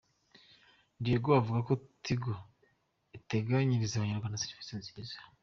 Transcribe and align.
Diego 1.03 1.29
avuga 1.39 1.59
ko 1.67 1.73
Tigo 2.03 2.33
iteganyirije 3.17 3.93
abanyarwanda 3.95 4.41
serivise 4.43 4.73
nziza. 4.79 5.17